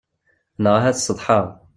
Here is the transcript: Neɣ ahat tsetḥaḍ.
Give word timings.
Neɣ 0.61 0.73
ahat 0.77 0.95
tsetḥaḍ. 0.97 1.47